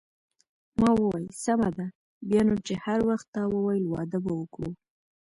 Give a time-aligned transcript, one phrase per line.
[0.79, 1.85] ما وویل: سمه ده،
[2.27, 4.69] بیا نو چې هر وخت تا وویل واده به وکړو.